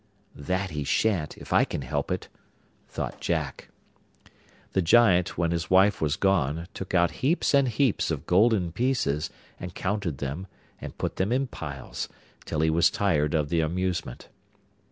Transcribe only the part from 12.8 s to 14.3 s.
tired of the amusement.